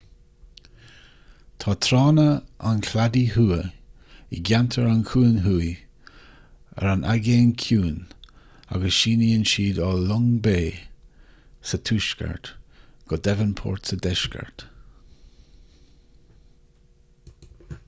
[1.63, 2.23] tá tránna
[2.69, 6.15] an chladaigh thuaidh i gceantar an chuain thuaidh
[6.79, 7.99] ar an aigéan ciúin
[8.77, 10.67] agus síneann siad ó long bay
[11.73, 12.49] sa tuaisceart
[13.11, 14.65] go devonport sa deisceart